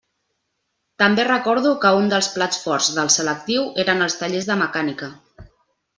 [1.01, 5.15] També recordo que un dels plats forts del selectiu eren els tallers de mecànica.